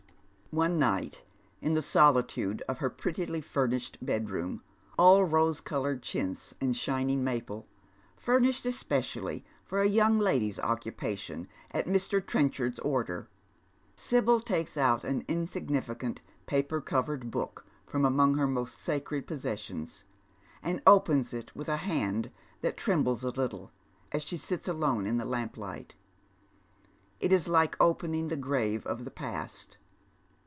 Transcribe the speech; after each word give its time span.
One 0.53 0.77
night, 0.77 1.23
in 1.61 1.75
the 1.75 1.81
solitude 1.81 2.61
of 2.67 2.79
her 2.79 2.89
prettily 2.89 3.39
furnished 3.39 4.05
bedroom, 4.05 4.61
all 4.99 5.23
rose 5.23 5.61
coloured 5.61 6.03
chintz 6.03 6.53
and 6.59 6.75
shining 6.75 7.23
maple, 7.23 7.67
furnished 8.17 8.65
especially 8.65 9.45
for 9.63 9.79
a 9.79 9.87
young 9.87 10.19
lady's 10.19 10.59
occupation 10.59 11.47
at 11.73 11.85
Mr. 11.85 12.19
Trenchard's 12.19 12.79
order, 12.79 13.29
Sibyl 13.95 14.41
takes 14.41 14.75
out 14.75 15.05
an 15.05 15.23
insignificant 15.29 16.19
paper 16.47 16.81
covered 16.81 17.31
book 17.31 17.65
from 17.85 18.03
among 18.03 18.35
her 18.35 18.45
most 18.45 18.77
sacred 18.77 19.25
possessions, 19.25 20.03
and 20.61 20.81
opens 20.85 21.33
it 21.33 21.55
with 21.55 21.69
a 21.69 21.77
hand 21.77 22.29
that 22.59 22.75
trembles 22.75 23.23
a 23.23 23.29
little 23.29 23.71
as 24.11 24.21
she 24.21 24.35
sits 24.35 24.67
alone 24.67 25.07
in 25.07 25.15
the 25.15 25.23
lamplight. 25.23 25.95
It 27.21 27.31
is 27.31 27.47
like 27.47 27.77
opening 27.81 28.27
the 28.27 28.35
grave 28.35 28.85
of 28.85 29.05
the 29.05 29.11
pflst. 29.11 29.77